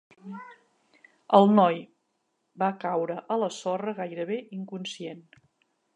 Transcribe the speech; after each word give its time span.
El 1.39 1.51
noi 1.59 1.77
va 2.63 2.71
caure 2.85 3.19
a 3.35 3.37
la 3.45 3.53
sorra, 3.59 3.97
gairebé 4.03 4.39
inconscient. 4.61 5.27